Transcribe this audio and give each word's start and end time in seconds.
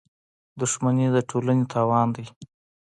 •دښمني 0.59 1.07
د 1.15 1.17
ټولنې 1.29 1.65
تاوان 1.73 2.07
دی. 2.15 2.25